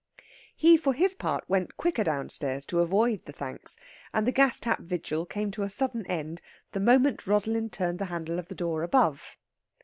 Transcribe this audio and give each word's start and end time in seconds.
He, 0.55 0.77
for 0.77 0.95
his 0.95 1.13
part, 1.13 1.47
went 1.47 1.77
quicker 1.77 2.03
downstairs 2.03 2.65
to 2.65 2.79
avoid 2.79 3.23
the 3.25 3.31
thanks, 3.31 3.77
and 4.15 4.25
the 4.25 4.31
gas 4.31 4.59
tap 4.59 4.79
vigil 4.79 5.27
came 5.27 5.51
to 5.51 5.61
a 5.61 5.69
sudden 5.69 6.07
end 6.07 6.41
the 6.71 6.79
moment 6.79 7.27
Rosalind 7.27 7.71
turned 7.71 7.99
the 7.99 8.05
handle 8.05 8.39
of 8.39 8.47
the 8.47 8.55
door 8.55 8.81
above.... 8.81 9.37